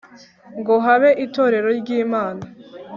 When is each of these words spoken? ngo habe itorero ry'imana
ngo 0.59 0.73
habe 0.85 1.09
itorero 1.25 1.69
ry'imana 1.79 2.43